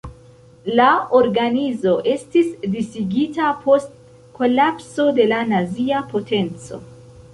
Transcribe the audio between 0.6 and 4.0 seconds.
La organizo estis disigita post